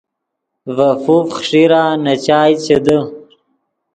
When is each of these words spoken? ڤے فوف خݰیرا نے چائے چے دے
ڤے 0.75 0.89
فوف 1.03 1.27
خݰیرا 1.39 1.83
نے 2.03 2.13
چائے 2.25 2.53
چے 2.63 2.77
دے 2.85 2.97